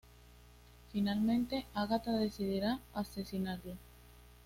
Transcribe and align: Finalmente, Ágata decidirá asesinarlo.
Finalmente, 0.91 1.67
Ágata 1.75 2.13
decidirá 2.17 2.79
asesinarlo. 2.95 3.77